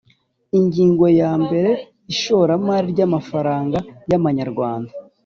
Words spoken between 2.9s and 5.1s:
ry amafaranga yamanyarwanda